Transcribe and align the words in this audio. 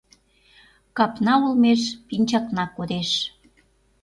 Капна 0.97 1.33
олмеш 1.45 1.81
пинчакна 2.07 2.65
кодеш. 2.75 3.09